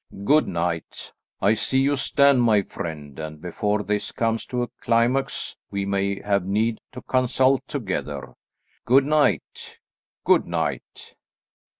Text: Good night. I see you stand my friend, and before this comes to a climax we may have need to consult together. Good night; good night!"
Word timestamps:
Good 0.23 0.47
night. 0.47 1.13
I 1.41 1.53
see 1.53 1.79
you 1.81 1.95
stand 1.95 2.41
my 2.41 2.63
friend, 2.63 3.19
and 3.19 3.39
before 3.39 3.83
this 3.83 4.11
comes 4.11 4.47
to 4.47 4.63
a 4.63 4.67
climax 4.79 5.55
we 5.69 5.85
may 5.85 6.19
have 6.23 6.43
need 6.43 6.79
to 6.93 7.03
consult 7.03 7.67
together. 7.67 8.33
Good 8.87 9.05
night; 9.05 9.77
good 10.25 10.47
night!" 10.47 11.13